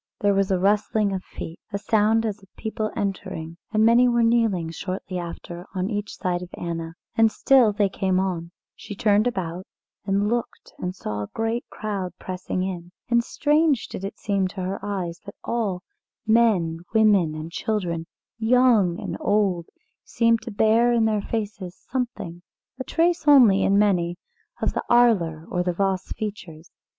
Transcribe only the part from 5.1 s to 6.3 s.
after, on each